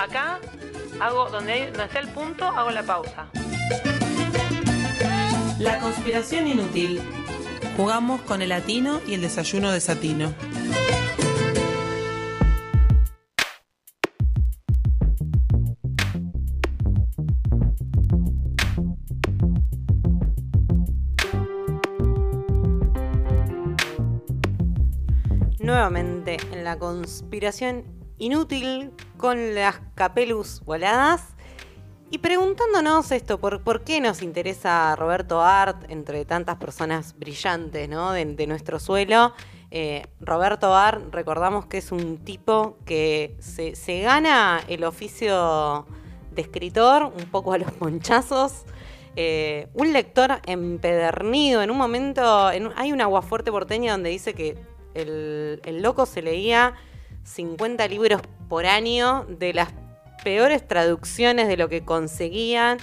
acá 0.00 0.40
hago 1.00 1.30
donde, 1.30 1.66
donde 1.66 1.84
está 1.84 1.98
el 2.00 2.08
punto, 2.08 2.46
hago 2.46 2.70
la 2.70 2.82
pausa. 2.82 3.28
La 5.58 5.78
conspiración 5.80 6.46
inútil. 6.46 7.00
Jugamos 7.76 8.20
con 8.22 8.42
el 8.42 8.50
latino 8.50 9.00
y 9.06 9.14
el 9.14 9.20
desayuno 9.20 9.70
de 9.70 9.80
Satino. 9.80 10.34
Nuevamente 25.58 26.36
en 26.52 26.64
la 26.64 26.78
conspiración 26.78 27.84
inútil 28.18 28.92
con 29.16 29.54
las 29.54 29.80
capelus 29.94 30.62
voladas 30.64 31.36
y 32.08 32.18
preguntándonos 32.18 33.10
esto, 33.10 33.38
¿por, 33.38 33.62
¿por 33.62 33.82
qué 33.82 34.00
nos 34.00 34.22
interesa 34.22 34.94
Roberto 34.94 35.42
Art 35.42 35.90
entre 35.90 36.24
tantas 36.24 36.56
personas 36.56 37.18
brillantes 37.18 37.88
¿no? 37.88 38.12
de, 38.12 38.46
nuestro 38.46 38.78
suelo? 38.78 39.34
Eh, 39.72 40.06
Roberto 40.20 40.72
Art, 40.72 41.02
recordamos 41.10 41.66
que 41.66 41.78
es 41.78 41.90
un 41.90 42.18
tipo 42.18 42.78
que 42.84 43.36
se, 43.40 44.02
gana 44.02 44.62
el 44.68 44.84
oficio 44.84 45.84
de 46.30 46.42
escritor, 46.42 47.02
un 47.02 47.24
poco 47.32 47.52
a 47.52 47.58
los 47.58 47.72
ponchazos. 47.72 48.64
Eh, 49.16 49.66
un 49.74 49.92
lector 49.92 50.40
empedernido. 50.46 51.60
En 51.62 51.72
un 51.72 51.78
momento, 51.78 52.46
hay 52.46 52.92
una 52.92 53.04
aguafuerte 53.04 53.50
porteña 53.50 53.92
donde 53.92 54.10
dice 54.10 54.32
que 54.32 54.56
el, 54.94 55.60
el 55.64 55.82
loco 55.82 56.06
se 56.06 56.22
leía 56.22 56.74
50 57.26 57.86
libros 57.88 58.22
por 58.48 58.66
año 58.66 59.26
de 59.28 59.52
las 59.52 59.68
peores 60.24 60.66
traducciones 60.66 61.48
de 61.48 61.56
lo 61.56 61.68
que 61.68 61.84
conseguían. 61.84 62.78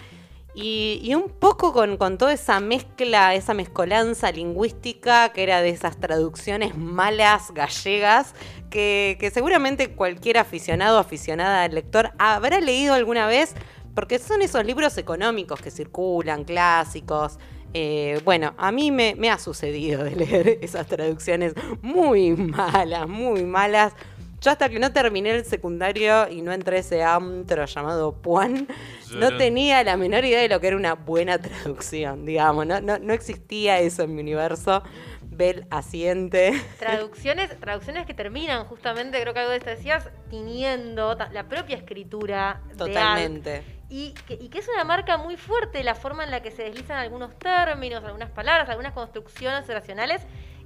Y, 0.56 1.12
un 1.16 1.30
poco 1.30 1.74
con, 1.74 1.98
toda 2.20 2.32
esa 2.32 2.60
mezcla, 2.60 3.34
esa 3.34 3.56
mezcolanza 3.56 4.32
lingüística 4.32 5.30
que 5.30 5.42
era 5.42 5.64
de 5.64 5.70
esas 5.70 6.00
traducciones 6.00 6.78
malas 6.78 7.52
gallegas, 7.56 8.36
que, 8.70 9.32
seguramente 9.34 9.96
cualquier 9.96 10.38
aficionado 10.38 10.98
o 10.98 11.00
aficionada 11.00 11.64
al 11.64 11.74
lector 11.74 12.12
habrá 12.20 12.62
leído 12.62 12.94
alguna 12.94 13.26
vez, 13.26 13.56
porque 13.96 14.20
son 14.20 14.44
esos 14.44 14.64
libros 14.64 14.96
económicos 15.00 15.60
que 15.60 15.72
circulan, 15.72 16.44
clásicos. 16.44 17.40
Eh, 17.74 18.22
bueno, 18.24 18.54
a 18.58 18.72
mí 18.72 18.92
me, 18.92 19.16
me 19.16 19.32
ha 19.32 19.40
sucedido 19.40 20.04
de 20.04 20.16
leer 20.16 20.48
esas 20.62 20.86
traducciones 20.86 21.56
muy 21.82 22.36
malas, 22.36 23.08
muy 23.08 23.44
malas 23.44 23.94
yo 24.44 24.52
hasta 24.52 24.68
que 24.68 24.78
no 24.78 24.92
terminé 24.92 25.32
el 25.32 25.46
secundario 25.46 26.30
y 26.30 26.42
no 26.42 26.52
entré 26.52 26.78
a 26.78 26.80
ese 26.82 27.02
antro 27.02 27.66
llamado 27.66 28.22
Puan, 28.22 28.68
no 29.16 29.38
tenía 29.38 29.82
la 29.86 29.96
menor 29.96 30.26
idea 30.26 30.42
de 30.42 30.50
lo 30.50 30.60
que 30.60 30.68
era 30.68 30.76
una 30.76 30.96
buena 30.96 31.38
traducción, 31.40 32.26
digamos. 32.26 32.68
No, 32.68 32.82
no, 32.82 33.14
existía 33.14 33.80
eso 33.80 34.04
en 34.04 34.16
mi 34.16 34.22
universo. 34.22 34.84
Bel 35.22 35.66
asiente. 35.72 36.62
Traducciones, 36.78 37.58
traducciones 37.60 38.06
que 38.06 38.14
terminan 38.14 38.66
justamente, 38.66 39.20
creo 39.20 39.34
que 39.34 39.40
algo 39.40 39.52
de 39.52 39.58
esto 39.58 39.70
decías, 39.70 40.10
tiniendo 40.30 41.18
la 41.32 41.48
propia 41.48 41.78
escritura. 41.78 42.62
Totalmente. 42.78 43.64
y, 43.90 44.14
que, 44.28 44.34
y 44.36 44.50
que 44.50 44.60
es 44.60 44.68
una 44.68 44.84
marca 44.84 45.18
muy 45.18 45.38
fuerte 45.38 45.84
la 45.84 45.96
forma 45.96 46.24
en 46.24 46.32
la 46.32 46.44
que 46.44 46.52
se 46.52 46.64
deslizan 46.64 46.98
algunos 46.98 47.40
términos, 47.40 48.04
algunas 48.04 48.30
palabras, 48.30 48.70
algunas 48.70 48.94
construcciones 48.94 49.68
racionales 49.68 50.22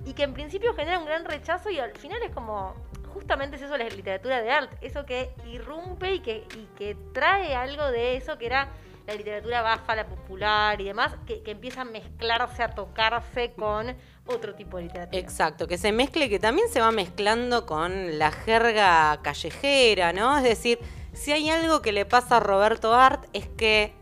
y 0.05 0.13
que 0.13 0.23
en 0.23 0.33
principio 0.33 0.73
genera 0.73 0.99
un 0.99 1.05
gran 1.05 1.25
rechazo 1.25 1.69
y 1.69 1.79
al 1.79 1.91
final 1.97 2.21
es 2.23 2.31
como, 2.31 2.75
justamente 3.17 3.55
es 3.55 3.63
eso 3.63 3.75
la 3.77 3.89
literatura 3.89 4.41
de 4.41 4.51
arte, 4.51 4.77
eso 4.81 5.05
que 5.05 5.31
irrumpe 5.47 6.13
y 6.13 6.19
que, 6.19 6.45
y 6.55 6.67
que 6.77 6.95
trae 7.13 7.55
algo 7.55 7.89
de 7.89 8.15
eso 8.15 8.37
que 8.37 8.45
era 8.45 8.69
la 9.07 9.15
literatura 9.15 9.61
baja, 9.63 9.95
la 9.95 10.05
popular 10.05 10.79
y 10.79 10.83
demás, 10.83 11.15
que, 11.25 11.41
empieza 11.47 11.81
a 11.81 11.85
mezclarse, 11.85 12.61
a 12.61 12.75
tocarse 12.75 13.53
con 13.53 13.95
otro 14.27 14.53
tipo 14.53 14.77
de 14.77 14.83
literatura. 14.83 15.19
Exacto, 15.19 15.67
que 15.67 15.77
se 15.77 15.91
mezcle, 15.91 16.29
que 16.29 16.39
también 16.39 16.67
se 16.69 16.79
va 16.79 16.91
mezclando 16.91 17.65
con 17.65 18.19
la 18.19 18.31
jerga 18.31 19.19
callejera, 19.23 20.13
¿no? 20.13 20.37
Es 20.37 20.43
decir, 20.43 20.77
si 21.13 21.31
hay 21.31 21.49
algo 21.49 21.81
que 21.81 21.93
le 21.93 22.05
pasa 22.05 22.37
a 22.37 22.39
Roberto 22.39 22.93
Art 22.93 23.25
es 23.33 23.47
que 23.47 23.93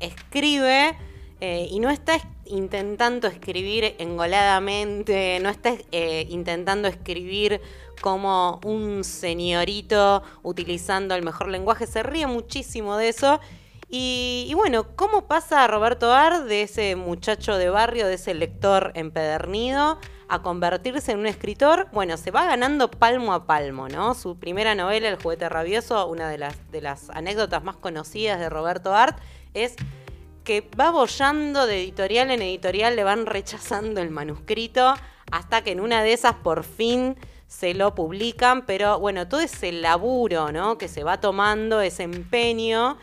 escribe 0.00 0.96
eh, 1.40 1.66
y 1.68 1.80
no 1.80 1.90
está 1.90 2.14
intentando 2.46 3.28
escribir 3.28 3.94
engoladamente, 3.98 5.38
no 5.40 5.48
está 5.48 5.74
eh, 5.92 6.26
intentando 6.28 6.88
escribir 6.88 7.60
como 8.00 8.60
un 8.64 9.04
señorito 9.04 10.22
utilizando 10.42 11.14
el 11.14 11.22
mejor 11.22 11.48
lenguaje, 11.48 11.86
se 11.86 12.02
ríe 12.02 12.26
muchísimo 12.26 12.96
de 12.96 13.08
eso. 13.08 13.40
Y, 13.96 14.50
bueno, 14.56 14.96
¿cómo 14.96 15.28
pasa 15.28 15.66
Roberto 15.68 16.12
Ar 16.12 16.44
de 16.44 16.62
ese 16.62 16.96
muchacho 16.96 17.56
de 17.56 17.68
barrio, 17.68 18.08
de 18.08 18.14
ese 18.14 18.34
lector 18.34 18.90
empedernido, 18.96 20.00
a 20.28 20.42
convertirse 20.42 21.12
en 21.12 21.20
un 21.20 21.26
escritor? 21.26 21.86
Bueno, 21.92 22.16
se 22.16 22.32
va 22.32 22.44
ganando 22.44 22.90
palmo 22.90 23.32
a 23.32 23.46
palmo, 23.46 23.88
¿no? 23.88 24.14
Su 24.14 24.36
primera 24.36 24.74
novela, 24.74 25.08
El 25.08 25.22
juguete 25.22 25.48
rabioso, 25.48 26.08
una 26.08 26.28
de 26.28 26.38
las, 26.38 26.56
de 26.72 26.80
las 26.80 27.08
anécdotas 27.10 27.62
más 27.62 27.76
conocidas 27.76 28.40
de 28.40 28.48
Roberto 28.48 28.92
Art, 28.94 29.16
es 29.52 29.76
que 30.44 30.68
va 30.78 30.90
bollando 30.90 31.66
de 31.66 31.82
editorial 31.82 32.30
en 32.30 32.42
editorial, 32.42 32.96
le 32.96 33.04
van 33.04 33.26
rechazando 33.26 34.00
el 34.00 34.10
manuscrito, 34.10 34.94
hasta 35.30 35.64
que 35.64 35.72
en 35.72 35.80
una 35.80 36.02
de 36.02 36.12
esas 36.12 36.34
por 36.34 36.64
fin 36.64 37.16
se 37.48 37.74
lo 37.74 37.94
publican, 37.94 38.66
pero 38.66 38.98
bueno, 38.98 39.26
todo 39.28 39.40
ese 39.40 39.72
laburo, 39.72 40.52
¿no? 40.52 40.76
Que 40.76 40.88
se 40.88 41.02
va 41.02 41.20
tomando, 41.20 41.80
ese 41.80 42.02
empeño. 42.02 42.98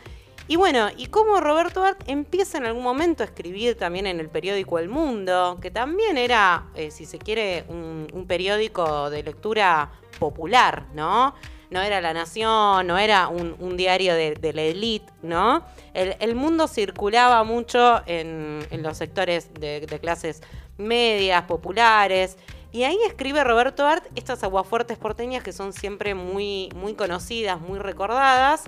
Y 0.48 0.56
bueno, 0.56 0.88
y 0.96 1.06
cómo 1.06 1.40
Roberto 1.40 1.84
Art 1.84 2.02
empieza 2.06 2.58
en 2.58 2.66
algún 2.66 2.82
momento 2.82 3.22
a 3.22 3.26
escribir 3.26 3.76
también 3.76 4.06
en 4.06 4.20
el 4.20 4.28
periódico 4.28 4.78
El 4.78 4.88
Mundo, 4.88 5.58
que 5.62 5.70
también 5.70 6.18
era, 6.18 6.66
eh, 6.74 6.90
si 6.90 7.06
se 7.06 7.18
quiere, 7.18 7.64
un, 7.68 8.26
periódico 8.26 9.10
de 9.10 9.22
lectura 9.22 9.90
popular, 10.18 10.86
¿no? 10.94 11.34
No 11.72 11.80
era 11.80 12.00
La 12.00 12.12
Nación, 12.12 12.86
no 12.86 12.98
era 12.98 13.28
un, 13.28 13.76
diario 13.76 14.14
de, 14.14 14.52
la 14.52 14.62
élite, 14.62 15.10
¿no? 15.22 15.64
El, 15.94 16.34
mundo 16.34 16.68
circulaba 16.68 17.42
mucho 17.44 18.02
en, 18.06 18.66
los 18.82 18.98
sectores 18.98 19.52
de, 19.54 19.80
de 19.80 19.98
clases 19.98 20.42
medias, 20.76 21.44
populares, 21.44 22.36
y 22.72 22.84
ahí 22.84 22.98
escribe 23.06 23.44
Roberto 23.44 23.86
Art 23.86 24.04
estas 24.16 24.42
aguafuertes 24.42 24.96
porteñas 24.96 25.42
que 25.42 25.52
son 25.52 25.74
siempre 25.74 26.14
muy, 26.14 26.70
muy 26.74 26.94
conocidas, 26.94 27.60
muy 27.60 27.78
recordadas. 27.78 28.64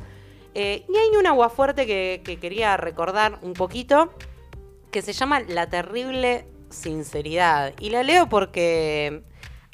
Eh, 0.54 0.84
y 0.88 0.96
hay 0.96 1.16
un 1.18 1.26
aguafuerte 1.26 1.86
que 1.86 2.38
quería 2.40 2.76
recordar 2.76 3.38
un 3.40 3.54
poquito, 3.54 4.12
que 4.90 5.00
se 5.00 5.14
llama 5.14 5.40
La 5.40 5.70
terrible 5.70 6.46
sinceridad. 6.68 7.72
Y 7.80 7.90
la 7.90 8.02
leo 8.02 8.28
porque 8.28 9.22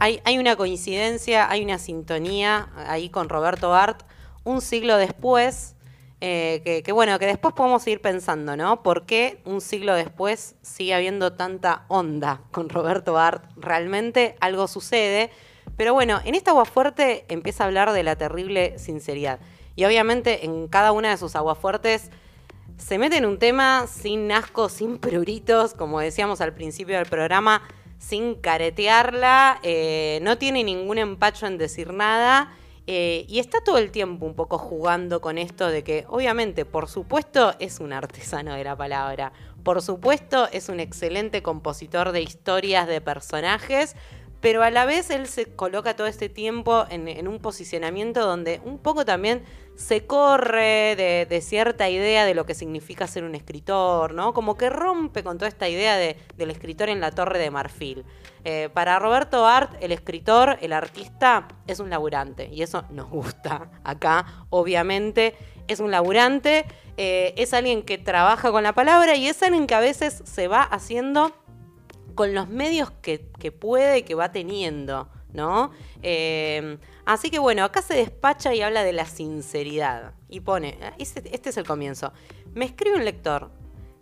hay, 0.01 0.39
una 0.39 0.57
coincidencia, 0.57 1.51
hay 1.51 1.63
una 1.63 1.79
sintonía 1.79 2.71
ahí 2.75 3.11
con 3.11 3.29
Roberto 3.29 3.75
Art. 3.75 4.03
Un 4.45 4.63
siglo 4.63 4.97
después, 4.97 5.77
eh, 6.23 6.83
que, 6.85 6.93
bueno, 6.93 7.19
que 7.19 7.27
después 7.27 7.55
podemos 7.55 7.83
seguir 7.83 8.01
pensando, 8.01 8.57
¿no? 8.57 8.83
¿Por 8.83 9.05
qué 9.05 9.43
un 9.45 9.61
siglo 9.61 9.95
después 9.95 10.57
sigue 10.63 10.95
habiendo 10.95 11.35
tanta 11.35 11.85
onda 11.89 12.41
con 12.51 12.71
Roberto 12.71 13.19
Art? 13.19 13.45
Realmente 13.57 14.37
algo 14.41 14.69
sucede. 14.69 15.31
Pero 15.77 15.93
bueno, 15.93 16.21
en 16.25 16.35
esta 16.35 16.53
aguafuerte 16.53 17.27
empieza 17.29 17.65
a 17.65 17.67
hablar 17.67 17.93
de 17.93 18.03
la 18.03 18.17
terrible 18.17 18.79
sinceridad. 18.79 19.39
Y 19.77 19.85
obviamente 19.85 20.47
en 20.47 20.67
cada 20.69 20.93
una 20.93 21.11
de 21.11 21.17
sus 21.19 21.37
aguafuertes 21.37 22.11
se 22.79 22.99
mete 22.99 23.19
en 23.19 23.27
un 23.27 23.39
tema 23.39 23.87
sin 23.87 24.33
asco, 24.33 24.71
sin 24.71 24.99
pruritos, 24.99 25.75
como 25.75 26.01
decíamos 26.01 26.41
al 26.41 26.55
principio 26.55 26.97
del 26.97 27.07
programa, 27.07 27.63
sin 28.01 28.35
caretearla, 28.35 29.61
eh, 29.63 30.19
no 30.23 30.39
tiene 30.39 30.65
ningún 30.65 30.97
empacho 30.99 31.47
en 31.47 31.59
decir 31.59 31.93
nada 31.93 32.57
eh, 32.87 33.27
y 33.29 33.39
está 33.39 33.61
todo 33.61 33.79
el 33.79 33.91
tiempo 33.91 34.25
un 34.25 34.35
poco 34.35 34.59
jugando 34.59 35.21
con 35.21 35.39
esto 35.39 35.69
de 35.69 35.85
que, 35.85 36.07
obviamente, 36.09 36.65
por 36.65 36.89
supuesto, 36.89 37.55
es 37.61 37.79
un 37.79 37.93
artesano 37.93 38.55
de 38.55 38.65
la 38.65 38.75
palabra. 38.75 39.33
Por 39.63 39.83
supuesto, 39.83 40.49
es 40.51 40.71
un 40.71 40.81
excelente 40.81 41.43
compositor 41.43 42.11
de 42.13 42.23
historias, 42.23 42.89
de 42.89 43.03
personajes, 43.03 43.95
pero 44.41 44.63
a 44.63 44.71
la 44.71 44.87
vez 44.87 45.11
él 45.11 45.27
se 45.27 45.47
coloca 45.47 45.95
todo 45.95 46.07
este 46.07 46.29
tiempo 46.29 46.87
en, 46.89 47.29
un 47.29 47.39
posicionamiento 47.39 48.27
donde 48.27 48.61
un 48.65 48.79
poco 48.79 49.05
también 49.05 49.43
se 49.77 50.07
corre 50.07 50.95
de, 51.29 51.41
cierta 51.41 51.89
idea 51.89 52.25
de 52.25 52.35
lo 52.35 52.45
que 52.45 52.55
significa 52.55 53.07
ser 53.07 53.25
un 53.25 53.35
escritor, 53.35 54.15
¿no? 54.15 54.35
Como 54.35 54.57
que 54.57 54.69
rompe 54.69 55.23
con 55.23 55.39
toda 55.39 55.49
esta 55.49 55.69
idea 55.69 55.97
del 55.97 56.51
escritor 56.51 56.89
en 56.89 57.01
la 57.01 57.11
torre 57.11 57.39
de 57.39 57.51
marfil. 57.51 58.05
Eh, 58.45 58.71
para 58.73 58.99
Roberto 58.99 59.47
Art, 59.47 59.75
el 59.81 59.93
escritor, 59.93 60.59
el 60.63 60.73
artista, 60.73 61.49
es 61.67 61.81
un 61.81 61.91
laburante 61.91 62.49
y 62.51 62.63
eso 62.63 62.85
nos 62.91 63.11
gusta 63.11 63.71
acá, 63.85 64.47
obviamente. 64.51 65.35
Es 65.69 65.81
un 65.81 65.91
laburante, 65.91 66.65
eh, 66.97 67.33
es 67.37 67.55
alguien 67.55 67.83
que 67.83 67.97
trabaja 67.97 68.51
con 68.51 68.63
la 68.63 68.73
palabra 68.73 69.15
y 69.15 69.29
es 69.29 69.43
alguien 69.43 69.67
que 69.67 69.75
a 69.75 69.81
veces 69.81 70.23
se 70.25 70.49
va 70.49 70.63
haciendo 70.63 71.33
con 72.15 72.35
los 72.35 72.49
medios 72.49 72.91
que, 73.03 73.19
puede 73.53 73.99
y 73.99 74.03
que 74.03 74.15
va 74.15 74.33
teniendo, 74.33 75.09
¿no? 75.33 75.71
Eh, 76.03 76.79
así 77.05 77.31
que 77.31 77.39
bueno, 77.39 77.65
acá 77.65 77.83
se 77.83 77.95
despacha 77.95 78.55
y 78.55 78.63
habla 78.63 78.83
de 78.83 78.93
la 78.93 79.07
sinceridad. 79.07 80.15
Y 80.29 80.41
pone, 80.41 80.79
este, 80.99 81.35
este 81.35 81.51
es 81.51 81.57
el 81.57 81.67
comienzo. 81.67 82.13
Me 82.55 82.65
escribe 82.65 82.97
un 82.97 83.05
lector. 83.05 83.51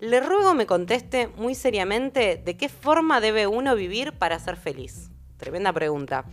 Le 0.00 0.20
ruego 0.20 0.54
me 0.54 0.66
conteste 0.66 1.28
muy 1.36 1.54
seriamente 1.54 2.40
de 2.44 2.56
qué 2.56 2.68
forma 2.68 3.20
debe 3.20 3.46
uno 3.46 3.74
vivir 3.74 4.12
para 4.12 4.38
ser 4.38 4.56
feliz. 4.56 5.10
Tremenda 5.38 5.72
pregunta. 5.72 6.24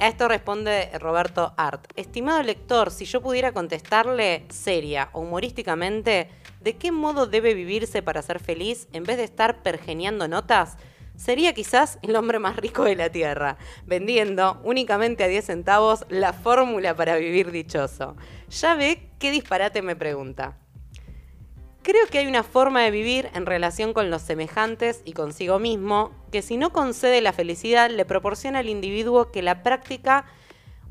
A 0.00 0.08
esto 0.08 0.28
responde 0.28 0.90
Roberto 0.98 1.52
Art. 1.58 1.86
Estimado 1.94 2.42
lector, 2.42 2.90
si 2.90 3.04
yo 3.04 3.20
pudiera 3.20 3.52
contestarle 3.52 4.46
seria 4.48 5.10
o 5.12 5.20
humorísticamente 5.20 6.30
de 6.60 6.76
qué 6.76 6.90
modo 6.90 7.26
debe 7.26 7.52
vivirse 7.52 8.00
para 8.00 8.22
ser 8.22 8.40
feliz 8.40 8.88
en 8.94 9.04
vez 9.04 9.18
de 9.18 9.24
estar 9.24 9.62
pergeneando 9.62 10.26
notas, 10.26 10.78
sería 11.20 11.52
quizás 11.52 11.98
el 12.00 12.16
hombre 12.16 12.38
más 12.38 12.56
rico 12.56 12.84
de 12.84 12.96
la 12.96 13.10
Tierra, 13.10 13.58
vendiendo 13.84 14.58
únicamente 14.64 15.22
a 15.22 15.28
10 15.28 15.44
centavos 15.44 16.06
la 16.08 16.32
fórmula 16.32 16.96
para 16.96 17.16
vivir 17.16 17.50
dichoso. 17.50 18.16
Ya 18.48 18.74
ve 18.74 19.10
qué 19.18 19.30
disparate 19.30 19.82
me 19.82 19.96
pregunta. 19.96 20.56
Creo 21.82 22.06
que 22.06 22.18
hay 22.18 22.26
una 22.26 22.42
forma 22.42 22.82
de 22.82 22.90
vivir 22.90 23.28
en 23.34 23.44
relación 23.44 23.92
con 23.92 24.10
los 24.10 24.22
semejantes 24.22 25.02
y 25.04 25.12
consigo 25.12 25.58
mismo 25.58 26.10
que 26.32 26.40
si 26.40 26.56
no 26.56 26.72
concede 26.72 27.20
la 27.20 27.32
felicidad 27.32 27.90
le 27.90 28.04
proporciona 28.06 28.60
al 28.60 28.68
individuo 28.68 29.30
que 29.30 29.42
la 29.42 29.62
práctica 29.62 30.24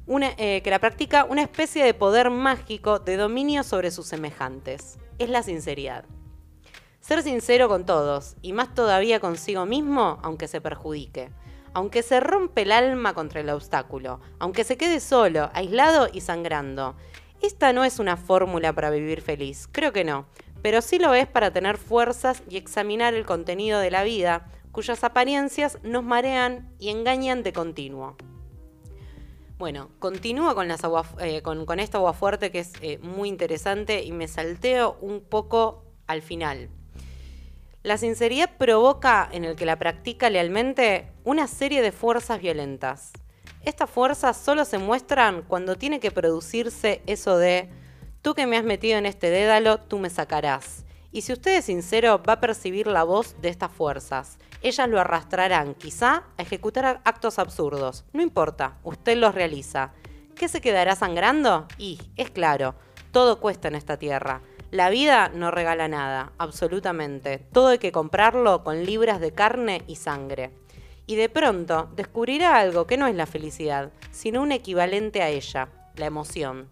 una, 0.05 0.31
eh, 0.37 0.61
que 0.63 0.69
la 0.69 0.79
practica 0.79 1.25
una 1.25 1.41
especie 1.41 1.83
de 1.83 1.93
poder 1.93 2.29
mágico 2.29 2.99
de 2.99 3.17
dominio 3.17 3.63
sobre 3.63 3.91
sus 3.91 4.07
semejantes. 4.07 4.97
Es 5.17 5.29
la 5.29 5.43
sinceridad. 5.43 6.05
Ser 7.09 7.23
sincero 7.23 7.67
con 7.67 7.87
todos, 7.87 8.35
y 8.43 8.53
más 8.53 8.75
todavía 8.75 9.19
consigo 9.19 9.65
mismo, 9.65 10.19
aunque 10.21 10.47
se 10.47 10.61
perjudique. 10.61 11.31
Aunque 11.73 12.03
se 12.03 12.19
rompe 12.19 12.61
el 12.61 12.71
alma 12.71 13.15
contra 13.15 13.41
el 13.41 13.49
obstáculo, 13.49 14.19
aunque 14.37 14.63
se 14.63 14.77
quede 14.77 14.99
solo, 14.99 15.49
aislado 15.55 16.07
y 16.13 16.21
sangrando. 16.21 16.95
Esta 17.41 17.73
no 17.73 17.83
es 17.83 17.97
una 17.97 18.15
fórmula 18.15 18.73
para 18.73 18.91
vivir 18.91 19.21
feliz, 19.21 19.67
creo 19.71 19.91
que 19.91 20.03
no, 20.03 20.27
pero 20.61 20.83
sí 20.83 20.99
lo 20.99 21.15
es 21.15 21.25
para 21.25 21.51
tener 21.51 21.77
fuerzas 21.77 22.43
y 22.47 22.57
examinar 22.57 23.15
el 23.15 23.25
contenido 23.25 23.79
de 23.79 23.89
la 23.89 24.03
vida, 24.03 24.45
cuyas 24.71 25.03
apariencias 25.03 25.79
nos 25.81 26.03
marean 26.03 26.71
y 26.77 26.89
engañan 26.89 27.41
de 27.41 27.53
continuo. 27.53 28.17
Bueno, 29.57 29.89
continúo 29.97 30.53
con, 30.53 30.69
eh, 30.69 31.41
esta 31.79 31.97
agua 31.97 32.13
fuerte 32.13 32.51
que 32.51 32.59
es 32.59 32.73
eh, 32.83 32.99
muy 32.99 33.29
interesante 33.29 34.03
y 34.03 34.11
me 34.11 34.27
salteo 34.27 34.99
un 35.01 35.21
poco 35.21 35.85
al 36.05 36.21
final. 36.21 36.69
La 37.81 37.97
sinceridad 37.97 38.57
provoca 38.57 39.29
en 39.31 39.45
el 39.45 39.55
que 39.55 39.65
la 39.65 39.79
practica 39.79 40.29
lealmente 40.29 41.11
una 41.23 41.47
serie 41.47 41.81
de 41.81 41.91
fuerzas 41.91 42.41
violentas. 42.41 43.13
Estas 43.63 43.89
fuerzas 43.89 44.37
solo 44.37 44.65
se 44.65 44.77
muestran 44.77 45.43
cuando 45.43 45.75
tiene 45.75 45.99
que 45.99 46.11
producirse 46.11 47.01
eso 47.05 47.37
de 47.37 47.69
Tú 48.21 48.33
que 48.33 48.45
me 48.45 48.57
has 48.57 48.65
metido 48.65 48.97
en 48.97 49.05
este 49.05 49.29
dédalo, 49.29 49.79
tú 49.79 49.97
me 49.97 50.09
sacarás. 50.09 50.83
Y 51.13 51.21
si 51.21 51.31
usted 51.31 51.55
es 51.55 51.65
sincero, 51.65 52.21
va 52.21 52.33
a 52.33 52.39
percibir 52.41 52.85
la 52.87 53.03
voz 53.03 53.35
de 53.41 53.47
estas 53.47 53.71
fuerzas. 53.71 54.37
Ellas 54.61 54.89
lo 54.89 54.99
arrastrarán, 54.99 55.73
quizá, 55.73 56.23
a 56.37 56.41
ejecutar 56.41 56.99
actos 57.05 57.39
absurdos. 57.39 58.03
No 58.11 58.21
importa, 58.21 58.77
usted 58.83 59.15
los 59.15 59.33
realiza. 59.33 59.93
¿Qué 60.35 60.49
se 60.49 60.59
quedará 60.59 60.97
sangrando? 60.97 61.65
Y, 61.77 62.01
es 62.17 62.29
claro, 62.29 62.75
todo 63.13 63.39
cuesta 63.39 63.69
en 63.69 63.75
esta 63.75 63.95
tierra. 63.95 64.41
La 64.71 64.89
vida 64.89 65.29
no 65.33 65.51
regala 65.51 65.87
nada, 65.87 66.33
absolutamente. 66.37 67.39
Todo 67.51 67.69
hay 67.69 67.79
que 67.79 67.91
comprarlo 67.91 68.63
con 68.63 68.85
libras 68.85 69.19
de 69.19 69.31
carne 69.31 69.83
y 69.87 69.95
sangre. 69.95 70.51
Y 71.07 71.15
de 71.15 71.29
pronto 71.29 71.89
descubrirá 71.95 72.57
algo 72.57 72.85
que 72.85 72.97
no 72.97 73.07
es 73.07 73.15
la 73.15 73.25
felicidad, 73.25 73.91
sino 74.11 74.41
un 74.41 74.51
equivalente 74.51 75.21
a 75.23 75.29
ella, 75.29 75.69
la 75.95 76.05
emoción 76.05 76.69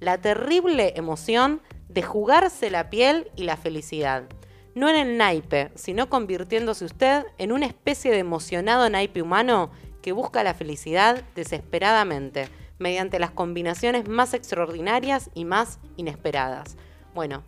la 0.00 0.18
terrible 0.18 0.94
emoción 0.96 1.60
de 1.88 2.02
jugarse 2.02 2.70
la 2.70 2.90
piel 2.90 3.30
y 3.36 3.44
la 3.44 3.56
felicidad. 3.56 4.24
No 4.74 4.88
en 4.88 4.96
el 4.96 5.16
naipe, 5.18 5.70
sino 5.74 6.08
convirtiéndose 6.08 6.84
usted 6.84 7.24
en 7.38 7.52
una 7.52 7.66
especie 7.66 8.10
de 8.10 8.18
emocionado 8.18 8.88
naipe 8.88 9.20
humano 9.20 9.70
que 10.00 10.12
busca 10.12 10.42
la 10.42 10.54
felicidad 10.54 11.22
desesperadamente, 11.34 12.48
mediante 12.78 13.18
las 13.18 13.30
combinaciones 13.30 14.08
más 14.08 14.32
extraordinarias 14.32 15.28
y 15.34 15.44
más 15.44 15.78
inesperadas. 15.96 16.76
Bueno, 17.14 17.42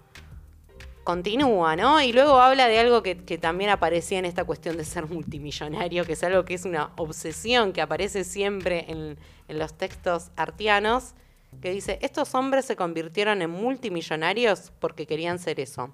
continúa, 1.05 1.76
¿no? 1.76 2.00
Y 2.00 2.12
luego 2.12 2.41
habla 2.41 2.69
de 2.69 2.79
algo 2.79 3.03
que, 3.03 3.14
también 3.38 3.70
aparecía 3.70 4.19
en 4.19 4.25
esta 4.25 4.44
cuestión 4.44 4.76
de 4.76 4.85
ser 4.85 5.06
multimillonario, 5.06 6.05
que 6.05 6.12
es 6.12 6.23
algo 6.23 6.44
que 6.44 6.55
es 6.55 6.64
una 6.64 6.93
obsesión 6.97 7.73
que 7.73 7.81
aparece 7.81 8.25
siempre 8.25 8.87
en, 8.88 9.19
en 9.49 9.59
los 9.59 9.75
textos 9.75 10.31
artianos, 10.37 11.14
que 11.61 11.70
dice, 11.70 11.99
estos 12.03 12.35
hombres 12.35 12.64
se 12.64 12.76
convirtieron 12.76 13.43
en 13.43 13.50
multimillonarios 13.50 14.73
porque 14.79 15.06
querían 15.06 15.38
ser 15.38 15.61
eso. 15.61 15.93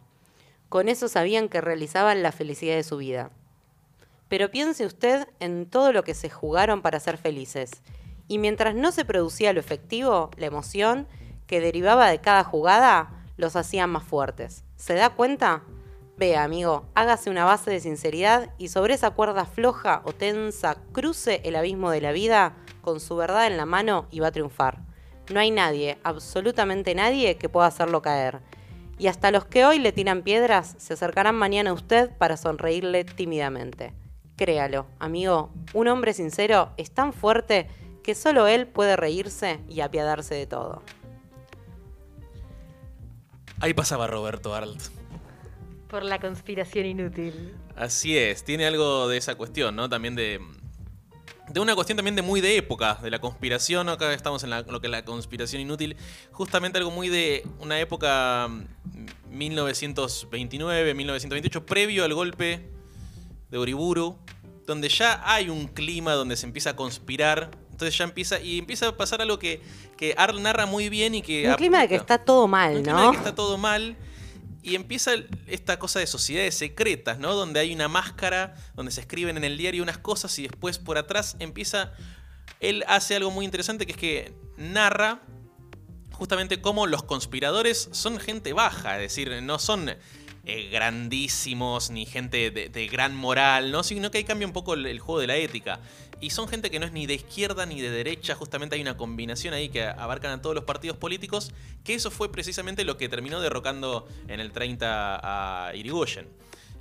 Con 0.69 0.89
eso 0.89 1.09
sabían 1.09 1.49
que 1.49 1.61
realizaban 1.61 2.23
la 2.23 2.31
felicidad 2.31 2.77
de 2.77 2.85
su 2.85 2.99
vida. 2.99 3.31
Pero 4.29 4.51
piense 4.51 4.85
usted 4.85 5.27
en 5.41 5.67
todo 5.67 5.93
lo 5.93 6.05
que 6.05 6.15
se 6.15 6.29
jugaron 6.29 6.83
para 6.83 7.01
ser 7.01 7.17
felices. 7.17 7.71
Y 8.29 8.39
mientras 8.39 8.75
no 8.75 8.93
se 8.93 9.07
producía 9.07 9.55
lo 9.55 9.61
efectivo, 9.61 10.31
la 10.37 10.47
emoción 10.47 11.09
que 11.47 11.61
derivaba 11.61 12.11
de 12.11 12.21
cada 12.21 12.45
jugada, 12.45 13.18
los 13.39 13.57
hacía 13.57 13.87
más 13.87 14.05
fuertes. 14.05 14.65
¿Se 14.77 14.95
da 14.95 15.09
cuenta? 15.11 15.63
Vea, 16.19 16.43
amigo, 16.43 16.85
hágase 16.95 17.31
una 17.31 17.45
base 17.45 17.71
de 17.71 17.81
sinceridad 17.81 18.51
y 18.59 18.69
sobre 18.69 18.95
esa 18.95 19.13
cuerda 19.13 19.47
floja 19.47 20.03
o 20.05 20.13
tensa 20.13 20.77
cruce 20.93 21.41
el 21.45 21.57
abismo 21.57 21.91
de 21.91 22.01
la 22.01 22.13
vida 22.13 22.57
con 22.83 22.99
su 22.99 23.17
verdad 23.17 23.47
en 23.47 23.57
la 23.57 23.67
mano 23.67 24.09
y 24.11 24.19
va 24.19 24.27
a 24.27 24.33
triunfar. 24.33 24.81
No 25.33 25.39
hay 25.39 25.53
nadie, 25.53 25.99
absolutamente 26.03 26.95
nadie, 26.95 27.37
que 27.37 27.49
pueda 27.49 27.69
hacerlo 27.69 28.03
caer. 28.03 28.41
Y 28.99 29.07
hasta 29.07 29.31
los 29.31 29.45
que 29.45 29.65
hoy 29.65 29.79
le 29.79 29.93
tiran 29.93 30.23
piedras 30.23 30.75
se 30.79 30.95
acercarán 30.95 31.37
mañana 31.37 31.71
a 31.71 31.75
usted 31.75 32.11
para 32.19 32.37
sonreírle 32.37 33.05
tímidamente. 33.05 33.95
Créalo, 34.37 34.87
amigo, 34.99 35.51
un 35.73 35.87
hombre 35.87 36.15
sincero 36.15 36.73
es 36.77 36.91
tan 36.91 37.13
fuerte 37.13 37.69
que 38.03 38.17
solo 38.17 38.49
él 38.49 38.67
puede 38.67 38.97
reírse 38.97 39.61
y 39.69 39.83
apiadarse 39.83 40.35
de 40.35 40.47
todo. 40.47 40.83
Ahí 43.61 43.75
pasaba 43.75 44.07
Roberto 44.07 44.55
Arlt. 44.55 44.81
Por 45.89 46.05
la 46.05 46.21
conspiración 46.21 46.87
inútil. 46.87 47.55
Así 47.77 48.17
es, 48.17 48.45
tiene 48.45 48.67
algo 48.67 49.09
de 49.09 49.17
esa 49.17 49.35
cuestión, 49.37 49.75
¿no? 49.75 49.89
También 49.89 50.15
de 50.15 50.41
de 51.51 51.61
una 51.61 51.75
cuestión 51.75 51.97
también 51.97 52.15
de 52.15 52.23
muy 52.23 52.41
de 52.41 52.57
época, 52.57 52.99
de 53.03 53.11
la 53.11 53.21
conspiración, 53.21 53.89
acá 53.89 54.13
estamos 54.13 54.45
en 54.45 54.51
lo 54.51 54.81
que 54.81 54.87
es 54.87 54.91
la 54.91 55.05
conspiración 55.05 55.63
inútil, 55.63 55.97
justamente 56.31 56.79
algo 56.79 56.91
muy 56.91 57.09
de 57.09 57.47
una 57.59 57.81
época 57.81 58.49
1929, 59.31 60.93
mm, 60.93 60.97
1928, 60.97 61.67
previo 61.67 62.05
al 62.05 62.13
golpe 62.13 62.69
de 63.51 63.59
Uriburu, 63.59 64.19
donde 64.67 64.89
ya 64.91 65.23
hay 65.25 65.49
un 65.49 65.69
clima 65.69 66.13
donde 66.13 66.37
se 66.37 66.47
empieza 66.47 66.71
a 66.71 66.77
conspirar, 66.77 67.51
entonces 67.79 67.97
ya 67.97 68.03
empieza, 68.03 68.41
y 68.41 68.59
empieza 68.59 68.89
a 68.89 68.97
pasar 68.97 69.23
algo 69.23 69.39
que, 69.39 69.63
que 69.97 70.13
Arl 70.19 70.43
narra 70.43 70.67
muy 70.67 70.89
bien 70.89 71.15
y 71.15 71.23
que... 71.23 71.49
Un 71.49 71.55
clima 71.55 71.81
de 71.83 71.89
que 71.89 71.95
está 71.95 72.19
todo 72.19 72.49
mal, 72.49 72.79
un 72.79 72.83
Clima 72.83 73.03
de 73.03 73.11
que 73.13 73.17
está 73.19 73.37
todo 73.37 73.57
mal 73.57 73.97
y 74.65 74.75
empieza 74.75 75.13
esta 75.47 75.79
cosa 75.79 76.01
de 76.01 76.09
sociedades 76.09 76.57
secretas, 76.57 77.21
¿no? 77.21 77.37
Donde 77.37 77.61
hay 77.61 77.73
una 77.73 77.87
máscara, 77.87 78.57
donde 78.75 78.91
se 78.91 79.01
escriben 79.01 79.37
en 79.37 79.45
el 79.45 79.57
diario 79.57 79.85
unas 79.85 79.97
cosas 79.97 80.37
y 80.41 80.49
después 80.49 80.79
por 80.79 80.99
atrás 80.99 81.37
empieza... 81.39 81.93
Él 82.59 82.85
hace 82.89 83.15
algo 83.15 83.31
muy 83.31 83.45
interesante 83.45 83.87
que 83.87 83.93
es 83.93 83.99
que 83.99 84.35
narra 84.57 85.21
justamente 86.11 86.61
cómo 86.61 86.89
los 86.89 87.05
conspiradores 87.05 87.91
son 87.93 88.19
gente 88.19 88.53
baja, 88.55 88.97
es 88.97 89.03
decir, 89.03 89.41
no 89.41 89.61
son 89.61 89.95
eh, 90.51 90.71
grandísimos 90.73 91.91
ni 91.91 92.07
gente 92.07 92.51
de, 92.51 92.87
gran 92.87 93.15
moral, 93.15 93.71
¿no? 93.71 93.83
sino 93.83 94.11
que 94.11 94.17
ahí 94.17 94.25
cambia 94.25 94.47
un 94.47 94.55
poco 94.55 94.73
el, 94.73 94.99
juego 94.99 95.21
de 95.21 95.27
la 95.27 95.37
ética. 95.37 95.79
Y 96.21 96.31
son 96.31 96.49
gente 96.49 96.71
que 96.71 96.81
no 96.81 96.87
es 96.87 96.93
ni 96.93 97.07
de 97.07 97.15
izquierda 97.15 97.65
ni 97.65 97.81
de 97.81 97.91
derecha, 97.91 98.35
justamente 98.35 98.75
hay 98.75 98.83
una 98.83 98.97
combinación 98.97 99.55
ahí 99.55 99.69
que 99.69 99.85
abarcan 99.85 100.33
a 100.33 100.43
todos 100.43 100.55
los 100.55 100.65
partidos 100.65 100.97
políticos, 100.97 101.53
que 101.85 101.95
eso 101.95 102.11
fue 102.11 102.33
precisamente 102.33 102.85
lo 102.85 102.97
que 102.97 103.09
terminó 103.09 103.41
derrocando 103.41 104.09
en 104.27 104.41
el 104.41 104.51
30 104.51 105.69
a 105.69 105.75
Irigoyen. 105.75 106.29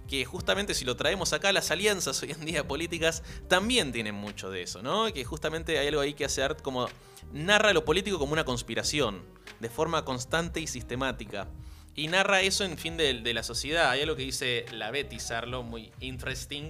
Que 0.08 0.26
justamente 0.26 0.74
si 0.74 0.86
lo 0.86 0.96
traemos 0.96 1.34
acá, 1.34 1.52
las 1.52 1.70
alianzas 1.70 2.22
hoy 2.24 2.32
en 2.32 2.46
día 2.46 2.68
políticas 2.68 3.24
también 3.48 3.92
tienen 3.92 4.16
mucho 4.16 4.50
de 4.50 4.64
eso, 4.64 4.82
¿no? 4.82 5.14
Que 5.14 5.24
justamente 5.24 5.78
hay 5.78 5.88
algo 5.88 6.02
ahí 6.02 6.14
que 6.14 6.26
hace 6.26 6.42
Art 6.42 6.62
como 6.62 6.88
narra 7.34 7.74
lo 7.74 7.86
político 7.86 8.18
como 8.18 8.34
una 8.34 8.46
conspiración, 8.46 9.22
de 9.60 9.70
forma 9.70 10.06
constante 10.06 10.62
y 10.62 10.68
sistemática. 10.68 11.48
Y 11.94 12.08
narra 12.08 12.42
eso 12.42 12.64
en 12.64 12.78
fin 12.78 12.96
de, 12.96 13.34
la 13.34 13.44
sociedad. 13.44 13.90
Hay 13.90 14.02
algo 14.02 14.16
que 14.16 14.24
dice 14.24 14.66
la 14.72 14.92
Betty 14.92 15.20
Sarlo, 15.20 15.64
muy 15.64 15.92
interesting, 16.00 16.70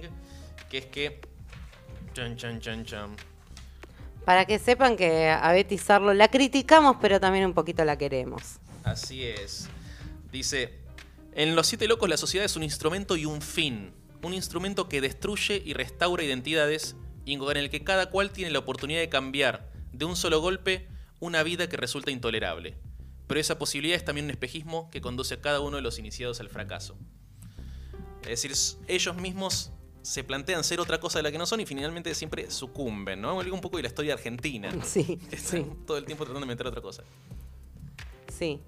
que 0.70 0.78
es 0.78 0.86
que 0.86 1.20
para 4.28 4.44
que 4.44 4.58
sepan 4.58 4.96
que 4.96 5.30
a 5.30 5.52
Betty 5.52 5.78
Sarlo 5.78 6.12
la 6.12 6.28
criticamos, 6.28 6.98
pero 7.00 7.18
también 7.18 7.46
un 7.46 7.54
poquito 7.54 7.82
la 7.84 7.96
queremos. 7.96 8.58
Así 8.84 9.24
es. 9.24 9.68
Dice, 10.30 10.80
en 11.32 11.56
Los 11.56 11.68
Siete 11.68 11.88
Locos 11.88 12.10
la 12.10 12.18
sociedad 12.18 12.44
es 12.44 12.54
un 12.54 12.62
instrumento 12.62 13.16
y 13.16 13.24
un 13.24 13.40
fin. 13.40 13.94
Un 14.22 14.34
instrumento 14.34 14.86
que 14.86 15.00
destruye 15.00 15.62
y 15.64 15.72
restaura 15.72 16.24
identidades 16.24 16.94
y 17.24 17.38
con 17.38 17.56
el 17.56 17.70
que 17.70 17.84
cada 17.84 18.10
cual 18.10 18.30
tiene 18.30 18.50
la 18.50 18.58
oportunidad 18.58 19.00
de 19.00 19.08
cambiar 19.08 19.70
de 19.92 20.04
un 20.04 20.14
solo 20.14 20.42
golpe 20.42 20.88
una 21.20 21.42
vida 21.42 21.68
que 21.68 21.78
resulta 21.78 22.10
intolerable. 22.10 22.76
Pero 23.28 23.40
esa 23.40 23.58
posibilidad 23.58 23.96
es 23.96 24.04
también 24.04 24.26
un 24.26 24.30
espejismo 24.30 24.90
que 24.90 25.00
conduce 25.00 25.34
a 25.34 25.40
cada 25.40 25.60
uno 25.60 25.76
de 25.76 25.82
los 25.82 25.98
iniciados 25.98 26.40
al 26.40 26.50
fracaso. 26.50 26.98
Es 28.22 28.42
decir, 28.42 28.52
ellos 28.88 29.16
mismos 29.16 29.72
se 30.02 30.24
plantean 30.24 30.64
ser 30.64 30.80
otra 30.80 30.98
cosa 31.00 31.18
de 31.18 31.24
la 31.24 31.30
que 31.32 31.38
no 31.38 31.46
son 31.46 31.60
y 31.60 31.66
finalmente 31.66 32.14
siempre 32.14 32.50
sucumben, 32.50 33.20
¿no? 33.20 33.34
Vuelve 33.34 33.50
un 33.52 33.60
poco 33.60 33.76
de 33.76 33.82
la 33.82 33.88
historia 33.88 34.14
argentina. 34.14 34.70
Sí, 34.84 35.18
Están 35.30 35.62
sí. 35.64 35.66
todo 35.86 35.96
el 35.98 36.04
tiempo 36.04 36.24
tratando 36.24 36.46
de 36.46 36.52
meter 36.52 36.66
otra 36.66 36.80
cosa. 36.80 37.02
Sí. 38.36 38.60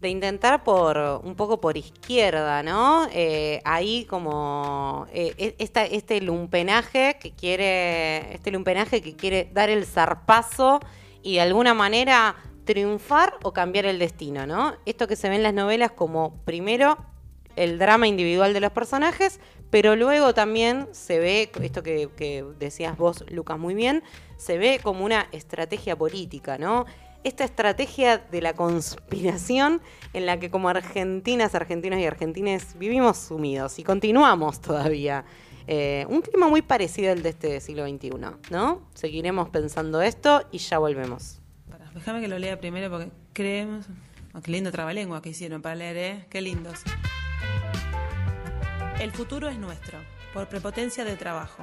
De 0.00 0.08
intentar 0.10 0.62
por 0.62 0.98
un 1.24 1.34
poco 1.36 1.60
por 1.60 1.76
izquierda, 1.76 2.62
¿no? 2.62 3.06
Eh, 3.12 3.60
ahí 3.64 4.04
como 4.04 5.06
eh, 5.12 5.34
e- 5.38 5.54
esta, 5.58 5.84
este 5.86 6.20
lumpenaje 6.20 7.16
que 7.20 7.32
quiere. 7.32 8.34
Este 8.34 8.50
lumpenaje 8.50 9.00
que 9.00 9.16
quiere 9.16 9.50
dar 9.54 9.70
el 9.70 9.86
zarpazo 9.86 10.80
y 11.22 11.34
de 11.34 11.40
alguna 11.40 11.72
manera 11.72 12.36
triunfar 12.66 13.34
o 13.42 13.52
cambiar 13.52 13.86
el 13.86 13.98
destino, 13.98 14.46
¿no? 14.46 14.74
Esto 14.84 15.06
que 15.08 15.16
se 15.16 15.28
ve 15.30 15.36
en 15.36 15.42
las 15.42 15.54
novelas 15.54 15.92
como 15.92 16.36
primero 16.44 16.98
el 17.56 17.78
drama 17.78 18.06
individual 18.06 18.52
de 18.52 18.60
los 18.60 18.72
personajes, 18.72 19.40
pero 19.70 19.96
luego 19.96 20.34
también 20.34 20.88
se 20.92 21.18
ve, 21.18 21.50
esto 21.62 21.82
que, 21.82 22.44
decías 22.58 22.96
vos, 22.96 23.24
Lucas, 23.30 23.58
muy 23.58 23.74
bien, 23.74 24.02
se 24.36 24.58
ve 24.58 24.80
como 24.82 25.04
una 25.04 25.28
estrategia 25.32 25.96
política, 25.96 26.58
¿no? 26.58 26.86
Esta 27.24 27.44
estrategia 27.44 28.18
de 28.18 28.40
la 28.40 28.54
conspiración 28.54 29.80
en 30.12 30.26
la 30.26 30.38
que 30.38 30.50
como 30.50 30.68
argentinas, 30.68 31.54
argentinos 31.54 31.98
y 31.98 32.04
argentines 32.04 32.78
vivimos 32.78 33.18
sumidos 33.18 33.78
y 33.78 33.82
continuamos 33.82 34.60
todavía. 34.60 35.24
Eh, 35.66 36.06
un 36.08 36.22
clima 36.22 36.46
muy 36.48 36.62
parecido 36.62 37.10
al 37.10 37.24
de 37.24 37.30
este 37.30 37.60
siglo 37.60 37.88
XXI, 37.88 38.10
¿no? 38.50 38.82
Seguiremos 38.94 39.48
pensando 39.48 40.00
esto 40.00 40.46
y 40.52 40.58
ya 40.58 40.78
volvemos. 40.78 41.40
Déjame 41.96 42.20
que 42.20 42.28
lo 42.28 42.38
lea 42.38 42.60
primero 42.60 42.90
porque 42.90 43.10
creemos. 43.32 43.86
Oh, 44.34 44.42
qué 44.42 44.50
lindo 44.52 44.70
trabalengua 44.70 45.22
que 45.22 45.30
hicieron 45.30 45.62
para 45.62 45.74
leer, 45.74 45.96
¿eh? 45.96 46.26
Qué 46.28 46.42
lindos. 46.42 46.82
El 48.98 49.12
futuro 49.12 49.48
es 49.48 49.58
nuestro, 49.58 49.98
por 50.32 50.48
prepotencia 50.48 51.04
de 51.04 51.16
trabajo. 51.16 51.62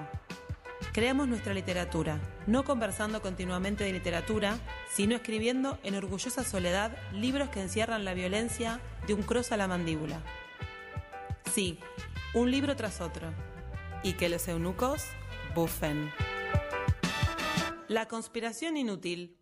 Creamos 0.91 1.27
nuestra 1.27 1.55
literatura, 1.55 2.19
no 2.45 2.63
conversando 2.63 3.23
continuamente 3.23 3.83
de 3.83 3.91
literatura, 3.91 4.59
sino 4.93 5.15
escribiendo 5.15 5.79
en 5.81 5.95
orgullosa 5.95 6.43
soledad 6.43 6.95
libros 7.11 7.49
que 7.49 7.61
encierran 7.61 8.05
la 8.05 8.13
violencia 8.13 8.79
de 9.07 9.15
un 9.15 9.23
cross 9.23 9.51
a 9.51 9.57
la 9.57 9.67
mandíbula. 9.67 10.21
Sí, 11.51 11.79
un 12.35 12.51
libro 12.51 12.75
tras 12.75 13.01
otro. 13.01 13.33
Y 14.03 14.13
que 14.13 14.29
los 14.29 14.47
eunucos 14.47 15.03
bufen. 15.55 16.11
La 17.87 18.07
conspiración 18.07 18.77
inútil. 18.77 19.37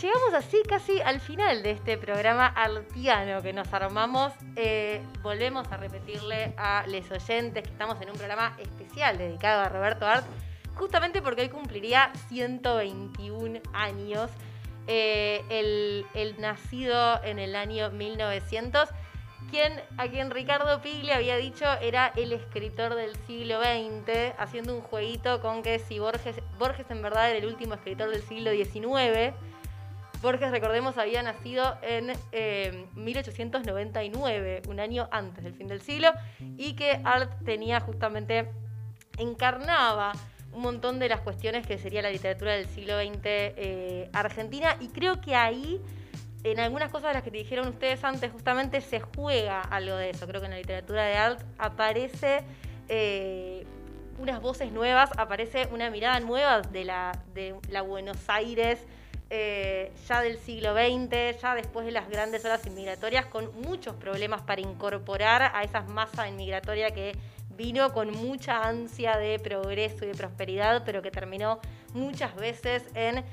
Llegamos 0.00 0.34
así 0.34 0.62
casi 0.68 1.00
al 1.00 1.20
final 1.20 1.62
de 1.62 1.72
este 1.72 1.98
programa 1.98 2.46
artiano 2.46 3.42
que 3.42 3.52
nos 3.52 3.72
armamos. 3.72 4.32
Eh, 4.54 5.02
volvemos 5.22 5.66
a 5.72 5.76
repetirle 5.76 6.54
a 6.56 6.84
los 6.86 7.10
oyentes 7.10 7.64
que 7.64 7.70
estamos 7.70 8.00
en 8.00 8.10
un 8.10 8.16
programa 8.16 8.56
especial 8.58 9.18
dedicado 9.18 9.62
a 9.62 9.68
Roberto 9.68 10.06
Art, 10.06 10.24
justamente 10.76 11.20
porque 11.20 11.42
hoy 11.42 11.48
cumpliría 11.48 12.12
121 12.28 13.60
años. 13.72 14.30
Eh, 14.90 15.44
el, 15.50 16.40
nacido 16.40 17.22
en 17.22 17.38
el 17.38 17.56
año 17.56 17.90
1900, 17.90 18.88
quien, 19.50 19.72
a 19.98 20.08
quien 20.08 20.30
Ricardo 20.30 20.80
Piglia 20.80 21.16
había 21.16 21.36
dicho 21.36 21.66
era 21.82 22.10
el 22.16 22.32
escritor 22.32 22.94
del 22.94 23.14
siglo 23.26 23.60
XX, 23.60 24.32
haciendo 24.38 24.74
un 24.74 24.80
jueguito 24.80 25.42
con 25.42 25.62
que 25.62 25.78
si 25.78 25.98
Borges, 25.98 26.36
Borges 26.58 26.90
en 26.90 27.02
verdad 27.02 27.28
era 27.30 27.38
el 27.38 27.46
último 27.46 27.74
escritor 27.74 28.10
del 28.10 28.22
siglo 28.22 28.50
XIX. 28.52 29.34
Borges, 30.20 30.50
recordemos, 30.50 30.98
había 30.98 31.22
nacido 31.22 31.78
en 31.80 32.12
eh, 32.32 32.86
1899, 32.94 34.62
un 34.68 34.80
año 34.80 35.08
antes 35.12 35.44
del 35.44 35.54
fin 35.54 35.68
del 35.68 35.80
siglo, 35.80 36.10
y 36.56 36.74
que 36.74 37.00
Art 37.04 37.30
tenía 37.44 37.78
justamente, 37.80 38.50
encarnaba 39.16 40.12
un 40.52 40.62
montón 40.62 40.98
de 40.98 41.08
las 41.08 41.20
cuestiones 41.20 41.66
que 41.66 41.78
sería 41.78 42.02
la 42.02 42.10
literatura 42.10 42.52
del 42.52 42.66
siglo 42.66 42.98
XX 42.98 43.20
eh, 43.24 44.10
argentina, 44.12 44.76
y 44.80 44.88
creo 44.88 45.20
que 45.20 45.36
ahí, 45.36 45.80
en 46.42 46.58
algunas 46.58 46.90
cosas 46.90 47.10
de 47.10 47.14
las 47.14 47.22
que 47.22 47.30
te 47.30 47.38
dijeron 47.38 47.68
ustedes 47.68 48.02
antes, 48.02 48.32
justamente 48.32 48.80
se 48.80 49.00
juega 49.00 49.60
algo 49.60 49.94
de 49.94 50.10
eso. 50.10 50.26
Creo 50.26 50.40
que 50.40 50.46
en 50.46 50.52
la 50.52 50.58
literatura 50.58 51.04
de 51.04 51.16
Art 51.16 51.40
aparece... 51.58 52.42
eh, 52.88 53.66
unas 54.18 54.40
voces 54.42 54.72
nuevas, 54.72 55.10
aparece 55.16 55.68
una 55.70 55.90
mirada 55.90 56.18
nueva 56.18 56.60
de 56.62 56.84
la, 56.84 57.12
de 57.34 57.54
la 57.70 57.82
Buenos 57.82 58.16
Aires 58.28 58.84
eh, 59.30 59.92
ya 60.08 60.22
del 60.22 60.38
siglo 60.38 60.72
XX, 60.74 61.40
ya 61.40 61.54
después 61.54 61.84
de 61.86 61.92
las 61.92 62.08
grandes 62.08 62.44
olas 62.44 62.66
inmigratorias, 62.66 63.26
con 63.26 63.50
muchos 63.60 63.94
problemas 63.96 64.42
para 64.42 64.60
incorporar 64.60 65.50
a 65.54 65.62
esa 65.62 65.82
masa 65.82 66.28
inmigratoria 66.28 66.90
que 66.92 67.12
vino 67.50 67.92
con 67.92 68.10
mucha 68.12 68.62
ansia 68.66 69.16
de 69.18 69.38
progreso 69.38 70.04
y 70.04 70.08
de 70.08 70.14
prosperidad, 70.14 70.82
pero 70.86 71.02
que 71.02 71.10
terminó 71.10 71.58
muchas 71.92 72.34
veces 72.36 72.84
en, 72.94 73.24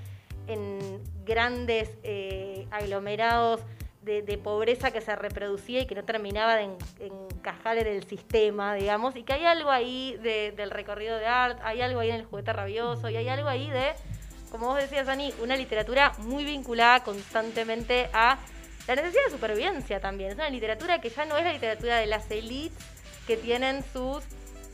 grandes 1.26 1.90
eh, 2.04 2.68
aglomerados 2.72 3.62
de, 4.04 4.38
pobreza 4.38 4.92
que 4.92 5.02
se 5.02 5.16
reproducía 5.16 5.80
y 5.82 5.88
que 5.88 5.96
no 5.96 6.04
terminaba 6.04 6.56
de 6.56 6.64
en- 6.66 6.78
encajar 7.00 7.78
en 7.80 7.88
el 7.88 8.04
sistema, 8.04 8.76
digamos, 8.76 9.16
y 9.16 9.24
que 9.24 9.34
hay 9.34 9.46
algo 9.46 9.72
ahí 9.72 10.16
de- 10.22 10.52
del 10.52 10.70
recorrido 10.70 11.18
de 11.18 11.26
arte, 11.26 11.60
hay 11.64 11.82
algo 11.82 12.00
ahí 12.02 12.10
en 12.12 12.18
el 12.18 12.26
juguete 12.26 12.54
rabioso, 12.54 13.10
y 13.10 13.16
hay 13.16 13.28
algo 13.30 13.50
ahí 13.50 13.68
de, 13.72 13.94
como 14.56 14.68
vos 14.68 14.78
decías, 14.78 15.06
Dani, 15.06 15.34
una 15.42 15.58
literatura 15.58 16.14
muy 16.20 16.46
vinculada 16.46 17.04
constantemente 17.04 18.10
a 18.14 18.38
la 18.88 18.96
necesidad 18.96 19.26
de 19.26 19.32
supervivencia 19.32 20.00
también. 20.00 20.30
Es 20.30 20.36
una 20.36 20.50
literatura 20.50 21.02
que 21.02 21.10
ya 21.10 21.26
no 21.26 21.36
es 21.36 21.44
la 21.44 21.52
literatura 21.52 21.98
de 21.98 22.06
las 22.06 22.32
élites 22.32 22.78
que 23.28 23.36
tienen 23.36 23.84
sus 23.92 24.24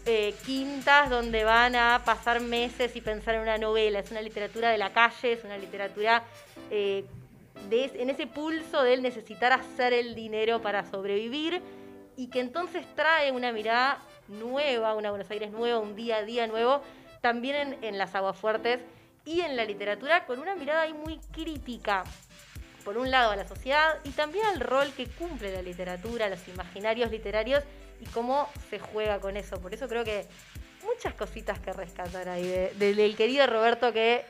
eh, 0.05 0.35
quintas 0.45 1.09
donde 1.09 1.43
van 1.43 1.75
a 1.75 2.03
pasar 2.05 2.41
meses 2.41 2.95
y 2.95 3.01
pensar 3.01 3.33
en 3.33 3.41
una 3.41 3.57
novela. 3.57 3.97
Es 3.97 4.11
una 4.11 4.21
literatura 4.21 4.69
de 4.69 4.77
la 4.77 4.93
calle, 4.93 5.33
es 5.33 5.43
una 5.43 5.57
literatura 5.57 6.25
eh, 6.69 7.03
de 7.71 7.85
en 7.95 8.11
ese 8.11 8.27
pulso 8.27 8.83
de 8.83 8.93
él 8.93 9.01
necesitar 9.01 9.51
hacer 9.51 9.93
el 9.93 10.13
dinero 10.13 10.61
para 10.61 10.85
sobrevivir 10.85 11.59
y 12.15 12.27
que 12.27 12.39
entonces 12.39 12.85
trae 12.95 13.31
una 13.31 13.51
mirada 13.51 13.97
nueva, 14.27 14.93
una 14.93 15.09
Buenos 15.09 15.31
Aires 15.31 15.49
nueva, 15.49 15.79
un 15.79 15.95
día 15.95 16.17
a 16.17 16.23
día 16.23 16.45
nuevo, 16.45 16.83
también 17.21 17.55
en, 17.55 17.83
en 17.83 17.97
las 17.97 18.13
aguafuertes 18.13 18.79
y 19.25 19.41
en 19.41 19.55
la 19.55 19.65
literatura 19.65 20.25
con 20.25 20.39
una 20.39 20.55
mirada 20.55 20.81
ahí 20.81 20.93
muy 20.93 21.19
crítica 21.31 22.03
por 22.83 22.97
un 22.97 23.11
lado 23.11 23.31
a 23.31 23.35
la 23.35 23.47
sociedad 23.47 23.99
y 24.03 24.09
también 24.09 24.45
al 24.47 24.59
rol 24.59 24.91
que 24.93 25.07
cumple 25.07 25.53
la 25.53 25.61
literatura, 25.61 26.29
los 26.29 26.47
imaginarios 26.47 27.11
literarios 27.11 27.63
y 27.99 28.05
cómo 28.05 28.49
se 28.69 28.79
juega 28.79 29.19
con 29.19 29.37
eso. 29.37 29.59
Por 29.61 29.73
eso 29.73 29.87
creo 29.87 30.03
que 30.03 30.25
muchas 30.83 31.13
cositas 31.13 31.59
que 31.59 31.71
rescatar 31.73 32.27
ahí 32.27 32.43
de- 32.47 32.73
de- 32.73 32.95
del 32.95 33.15
querido 33.15 33.45
Roberto 33.45 33.93
que 33.93 34.25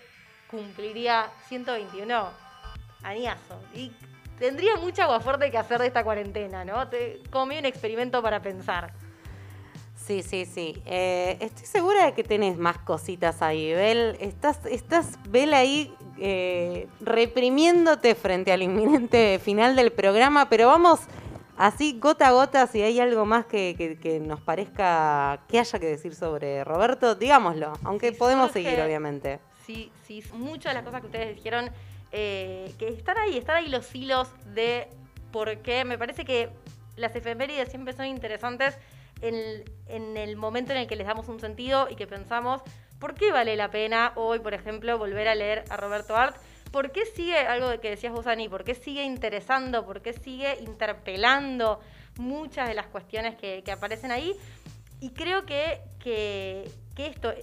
cumpliría 0.50 1.32
121 1.48 2.30
añazo. 3.04 3.62
Y 3.74 3.94
tendría 4.38 4.76
mucha 4.76 5.04
agua 5.06 5.22
fuerte 5.22 5.50
que 5.50 5.58
hacer 5.58 5.80
de 5.80 5.88
esta 5.88 6.04
cuarentena, 6.04 6.66
¿no? 6.66 6.90
Te, 6.90 7.22
como 7.30 7.58
un 7.58 7.66
experimento 7.66 8.22
para 8.22 8.42
pensar. 8.42 8.92
Sí, 10.12 10.24
sí, 10.24 10.46
sí. 10.46 10.82
Eh, 10.86 11.38
estoy 11.40 11.66
segura 11.66 12.06
de 12.08 12.14
que 12.14 12.26
tenés 12.26 12.58
más 12.58 12.78
cositas 12.80 13.42
ahí, 13.42 13.72
Bel. 13.74 14.18
Estás, 14.20 14.60
estás 14.66 15.18
Bel, 15.30 15.54
ahí 15.54 15.94
eh, 16.20 16.88
reprimiéndote 17.00 18.14
frente 18.16 18.52
al 18.52 18.62
inminente 18.62 19.40
final 19.42 19.74
del 19.78 19.94
programa, 19.94 20.50
pero 20.50 20.68
vamos 20.68 21.00
así 21.58 21.98
gota 21.98 22.28
a 22.28 22.32
gota, 22.32 22.68
si 22.68 22.82
hay 22.82 23.00
algo 23.00 23.26
más 23.26 23.46
que, 23.46 23.74
que- 23.78 23.98
que 23.98 24.20
nos 24.20 24.42
parezca 24.42 25.40
que 25.48 25.60
haya 25.60 25.80
que 25.80 25.86
decir 25.86 26.14
sobre 26.14 26.66
Roberto, 26.66 27.16
digámoslo, 27.16 27.72
aunque 27.86 28.12
podemos 28.12 28.50
surge- 28.52 28.66
seguir, 28.66 28.82
obviamente. 28.82 29.40
sí, 29.66 29.94
sí, 30.06 30.22
muchas 30.34 30.72
de 30.72 30.74
las 30.74 30.84
cosas 30.84 31.00
que 31.00 31.08
ustedes 31.08 31.36
dijeron, 31.38 31.70
eh, 32.12 32.74
que 32.78 32.90
están 32.90 33.18
ahí, 33.18 33.38
están 33.38 33.56
ahí 33.56 33.70
los 33.70 33.96
hilos 33.96 34.28
de 34.54 34.90
por 35.32 35.60
qué. 35.60 35.86
Me 35.86 35.98
parece 35.98 36.26
que 36.26 36.50
las 36.98 37.16
efemérides 37.16 37.70
siempre 37.70 37.94
son 37.94 38.08
interesantes 38.08 38.78
en, 39.22 40.18
el 40.18 40.36
momento 40.36 40.72
en 40.72 40.80
el 40.80 40.88
que 40.88 40.96
les 40.96 41.08
damos 41.08 41.28
un 41.28 41.40
sentido 41.40 41.88
y 41.90 41.96
que 41.96 42.08
pensamos, 42.08 42.62
¿por 43.00 43.14
qué 43.14 43.32
vale 43.32 43.56
la 43.56 43.72
pena 43.72 44.14
hoy, 44.16 44.40
por 44.40 44.54
ejemplo, 44.54 44.98
volver 44.98 45.28
a 45.28 45.36
leer 45.36 45.64
a 45.70 45.78
Roberto 45.78 46.16
Art? 46.16 46.36
¿Por 46.72 46.92
qué 46.92 47.06
sigue 47.06 47.38
algo 47.38 47.68
que 47.82 47.90
decías 47.90 48.14
vos, 48.14 48.28
Ani? 48.28 48.48
¿Por 48.48 48.64
qué 48.64 48.76
sigue 48.76 49.04
interesando? 49.04 49.86
¿Por 49.86 50.02
qué 50.02 50.14
sigue 50.14 50.58
interpelando 50.62 51.80
muchas 52.18 52.68
de 52.68 52.76
las 52.76 52.88
cuestiones 52.88 53.36
que, 53.36 53.64
aparecen 53.72 54.12
ahí? 54.12 54.36
Y 55.02 55.12
creo 55.12 55.46
que, 55.46 55.82
que, 56.00 56.72
esto, 56.96 57.34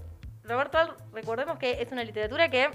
Roberto 0.45 0.79
Alt, 0.79 0.99
recordemos 1.13 1.59
que 1.59 1.83
es 1.83 1.93
una 1.93 2.05
literatura 2.05 2.49
que 2.49 2.71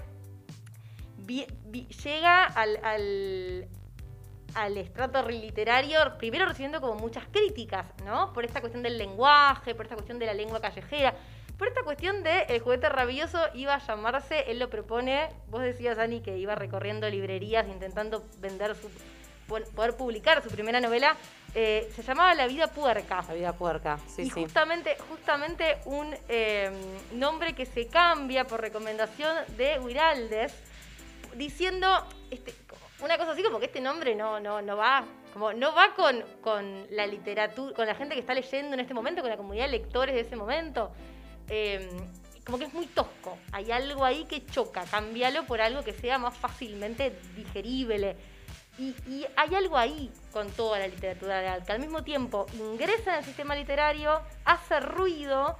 llega 2.04 2.44
al, 2.44 2.78
al, 2.82 3.66
al 4.54 4.76
estrato 4.76 5.28
literario, 5.28 5.98
primero 6.18 6.46
recibiendo 6.46 6.80
como 6.80 6.94
muchas 6.94 7.24
críticas, 7.30 7.86
¿no? 8.04 8.32
Por 8.32 8.44
esta 8.44 8.60
cuestión 8.60 8.82
del 8.82 8.98
lenguaje, 8.98 9.74
por 9.74 9.86
esta 9.86 9.96
cuestión 9.96 10.18
de 10.18 10.26
la 10.26 10.34
lengua 10.34 10.60
callejera, 10.60 11.14
por 11.58 11.68
esta 11.68 11.82
cuestión 11.82 12.22
de 12.22 12.42
el 12.48 12.60
juguete 12.60 12.88
rabioso 12.88 13.38
iba 13.54 13.74
a 13.74 13.78
llamarse, 13.78 14.50
él 14.50 14.58
lo 14.58 14.70
propone, 14.70 15.28
vos 15.48 15.62
decías, 15.62 15.98
Ani, 15.98 16.20
que 16.20 16.36
iba 16.38 16.54
recorriendo 16.54 17.08
librerías 17.08 17.68
intentando 17.68 18.24
vender 18.38 18.74
su, 18.74 18.90
poder 19.46 19.96
publicar 19.96 20.42
su 20.42 20.50
primera 20.50 20.80
novela, 20.80 21.16
eh, 21.54 21.88
se 21.94 22.02
llamaba 22.02 22.34
La 22.34 22.48
vida 22.48 22.66
puerca 22.66 23.24
La 23.28 23.34
vida 23.34 23.52
puerca, 23.52 23.98
sí, 24.08 24.22
y 24.22 24.30
sí. 24.30 24.42
justamente, 24.42 24.96
justamente 25.08 25.78
un 25.84 26.12
eh, 26.28 26.72
nombre 27.12 27.54
que 27.54 27.66
se 27.66 27.86
cambia 27.86 28.44
por 28.46 28.60
recomendación 28.60 29.36
de 29.56 29.78
Wiraldes, 29.78 30.52
diciendo 31.36 31.88
este, 32.30 32.52
una 33.04 33.18
cosa 33.18 33.32
así 33.32 33.42
como 33.42 33.58
que 33.58 33.66
este 33.66 33.80
nombre 33.80 34.14
no, 34.14 34.40
no, 34.40 34.62
no 34.62 34.76
va, 34.76 35.04
como 35.32 35.52
no 35.52 35.74
va 35.74 35.94
con, 35.94 36.24
con 36.40 36.86
la 36.90 37.06
literatura, 37.06 37.74
con 37.74 37.86
la 37.86 37.94
gente 37.94 38.14
que 38.14 38.20
está 38.20 38.34
leyendo 38.34 38.74
en 38.74 38.80
este 38.80 38.94
momento, 38.94 39.20
con 39.20 39.30
la 39.30 39.36
comunidad 39.36 39.66
de 39.66 39.72
lectores 39.72 40.14
de 40.14 40.22
ese 40.22 40.36
momento. 40.36 40.90
Eh, 41.48 41.88
como 42.44 42.58
que 42.58 42.64
es 42.64 42.74
muy 42.74 42.86
tosco. 42.86 43.38
Hay 43.52 43.70
algo 43.70 44.04
ahí 44.04 44.24
que 44.24 44.44
choca. 44.46 44.84
Cámbialo 44.84 45.44
por 45.44 45.60
algo 45.60 45.82
que 45.82 45.92
sea 45.92 46.18
más 46.18 46.36
fácilmente 46.36 47.18
digerible. 47.36 48.16
Y, 48.78 48.94
y 49.08 49.26
hay 49.36 49.54
algo 49.54 49.78
ahí 49.78 50.10
con 50.32 50.50
toda 50.50 50.78
la 50.78 50.88
literatura 50.88 51.40
real, 51.40 51.64
que 51.64 51.72
al 51.72 51.78
mismo 51.78 52.02
tiempo 52.02 52.46
ingresa 52.54 53.12
en 53.12 53.18
el 53.20 53.24
sistema 53.24 53.54
literario, 53.54 54.20
hace 54.44 54.80
ruido, 54.80 55.56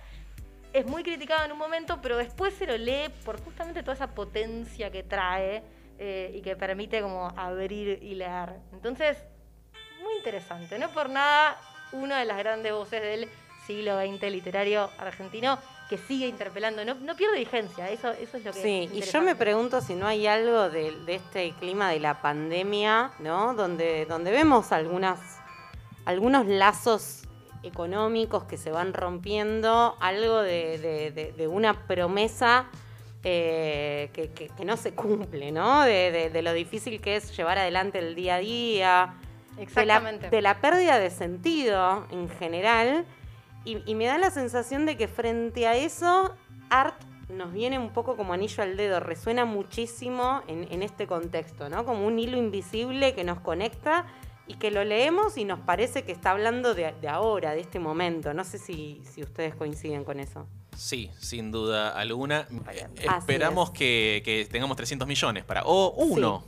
es 0.72 0.84
muy 0.84 1.04
criticado 1.04 1.44
en 1.44 1.52
un 1.52 1.58
momento, 1.58 2.00
pero 2.02 2.16
después 2.16 2.54
se 2.54 2.66
lo 2.66 2.76
lee 2.76 3.08
por 3.24 3.40
justamente 3.42 3.82
toda 3.82 3.94
esa 3.94 4.08
potencia 4.08 4.90
que 4.90 5.04
trae 5.04 5.62
eh, 5.98 6.32
y 6.34 6.40
que 6.42 6.56
permite 6.56 7.00
como 7.00 7.28
abrir 7.36 7.98
y 8.02 8.14
leer. 8.14 8.54
Entonces, 8.72 9.16
muy 10.02 10.14
interesante. 10.16 10.78
No 10.78 10.90
por 10.90 11.08
nada, 11.08 11.58
una 11.92 12.18
de 12.18 12.24
las 12.24 12.38
grandes 12.38 12.72
voces 12.72 13.00
del 13.02 13.28
siglo 13.66 13.98
XX 14.00 14.22
literario 14.30 14.90
argentino 14.98 15.58
que 15.88 15.96
sigue 15.98 16.26
interpelando, 16.26 16.84
no, 16.84 16.94
no 16.94 17.14
pierde 17.14 17.38
vigencia, 17.38 17.90
eso, 17.90 18.10
eso 18.12 18.38
es 18.38 18.44
lo 18.44 18.52
que... 18.52 18.62
Sí, 18.62 18.88
es 18.92 19.08
y 19.08 19.10
yo 19.12 19.20
me 19.22 19.34
pregunto 19.36 19.80
si 19.82 19.94
no 19.94 20.06
hay 20.06 20.26
algo 20.26 20.70
de, 20.70 20.92
de 21.04 21.14
este 21.16 21.52
clima 21.52 21.90
de 21.90 22.00
la 22.00 22.20
pandemia, 22.22 23.10
¿no? 23.18 23.54
Donde, 23.54 24.06
donde 24.06 24.30
vemos 24.30 24.72
algunas, 24.72 25.20
algunos 26.06 26.46
lazos 26.46 27.22
económicos 27.62 28.44
que 28.44 28.56
se 28.56 28.70
van 28.70 28.92
rompiendo, 28.94 29.96
algo 30.00 30.40
de- 30.40 31.32
de 31.36 31.48
una 31.48 31.86
promesa 31.86 32.66
eh, 33.24 34.10
que, 34.12 34.30
que- 34.30 34.48
que 34.48 34.64
no 34.64 34.76
se 34.76 34.92
cumple, 34.94 35.50
¿no? 35.52 35.82
De, 35.82 36.12
de- 36.12 36.30
de 36.30 36.42
lo 36.42 36.52
difícil 36.52 37.00
que 37.00 37.16
es 37.16 37.36
llevar 37.36 37.58
adelante 37.58 37.98
el 37.98 38.14
día 38.14 38.36
a 38.36 38.38
día, 38.38 39.14
de 39.50 39.56
la, 39.56 39.62
Exactamente. 39.62 40.30
de 40.30 40.42
la 40.42 40.60
pérdida 40.60 40.98
de 40.98 41.10
sentido 41.10 42.06
en 42.10 42.28
general. 42.28 43.04
Y, 43.64 43.78
y 43.90 43.94
me 43.94 44.04
da 44.06 44.18
la 44.18 44.30
sensación 44.30 44.84
de 44.84 44.96
que 44.96 45.08
frente 45.08 45.66
a 45.66 45.74
eso, 45.76 46.34
Art 46.70 46.94
nos 47.30 47.52
viene 47.52 47.78
un 47.78 47.90
poco 47.90 48.16
como 48.16 48.34
anillo 48.34 48.62
al 48.62 48.76
dedo, 48.76 49.00
resuena 49.00 49.46
muchísimo 49.46 50.42
en, 50.46 50.70
en 50.70 50.82
este 50.82 51.06
contexto, 51.06 51.70
¿no? 51.70 51.86
Como 51.86 52.06
un 52.06 52.18
hilo 52.18 52.36
invisible 52.36 53.14
que 53.14 53.24
nos 53.24 53.40
conecta 53.40 54.04
y 54.46 54.56
que 54.56 54.70
lo 54.70 54.84
leemos 54.84 55.38
y 55.38 55.46
nos 55.46 55.60
parece 55.60 56.02
que 56.02 56.12
está 56.12 56.32
hablando 56.32 56.74
de, 56.74 56.92
de 57.00 57.08
ahora, 57.08 57.52
de 57.54 57.60
este 57.60 57.78
momento. 57.78 58.34
No 58.34 58.44
sé 58.44 58.58
si, 58.58 59.00
si 59.04 59.22
ustedes 59.22 59.54
coinciden 59.54 60.04
con 60.04 60.20
eso. 60.20 60.46
Sí, 60.76 61.10
sin 61.18 61.50
duda 61.50 61.90
alguna. 61.90 62.46
Eh, 62.72 62.86
Esperamos 63.18 63.70
es. 63.70 63.78
que, 63.78 64.22
que 64.24 64.46
tengamos 64.50 64.76
300 64.76 65.06
millones 65.08 65.44
para. 65.44 65.62
O 65.64 65.90
uno. 65.92 66.44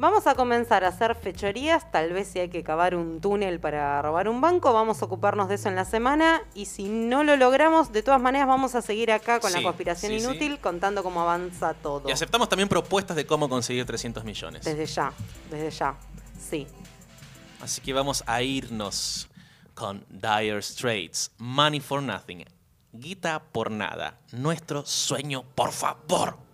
Vamos 0.00 0.28
a 0.28 0.36
comenzar 0.36 0.84
a 0.84 0.88
hacer 0.88 1.16
fechorías, 1.16 1.90
tal 1.90 2.12
vez 2.12 2.28
si 2.28 2.38
hay 2.38 2.48
que 2.50 2.62
cavar 2.62 2.94
un 2.94 3.20
túnel 3.20 3.58
para 3.58 4.00
robar 4.00 4.28
un 4.28 4.40
banco, 4.40 4.72
vamos 4.72 5.02
a 5.02 5.06
ocuparnos 5.06 5.48
de 5.48 5.56
eso 5.56 5.68
en 5.68 5.74
la 5.74 5.84
semana 5.84 6.40
y 6.54 6.66
si 6.66 6.84
no 6.84 7.24
lo 7.24 7.34
logramos, 7.36 7.90
de 7.90 8.04
todas 8.04 8.20
maneras 8.20 8.46
vamos 8.46 8.76
a 8.76 8.80
seguir 8.82 9.10
acá 9.10 9.40
con 9.40 9.50
Sí, 9.50 9.56
la 9.56 9.64
conspiración 9.64 10.12
sí, 10.12 10.20
sí. 10.20 10.24
inútil 10.24 10.60
contando 10.60 11.02
cómo 11.02 11.20
avanza 11.22 11.74
todo. 11.74 12.08
Y 12.08 12.12
aceptamos 12.12 12.48
también 12.48 12.68
propuestas 12.68 13.16
de 13.16 13.26
cómo 13.26 13.48
conseguir 13.48 13.84
300 13.86 14.22
millones. 14.22 14.64
Desde 14.64 14.86
ya, 14.86 15.12
desde 15.50 15.70
ya, 15.72 15.96
sí. 16.48 16.68
Así 17.60 17.80
que 17.80 17.92
vamos 17.92 18.22
a 18.28 18.40
irnos 18.40 19.28
con 19.74 20.04
Dire 20.10 20.62
Straits, 20.62 21.32
Money 21.38 21.80
for 21.80 22.00
Nothing, 22.00 22.44
Guita 22.92 23.42
por 23.52 23.70
Nada, 23.70 24.18
nuestro 24.32 24.84
sueño, 24.86 25.44
por 25.54 25.72
favor. 25.72 26.47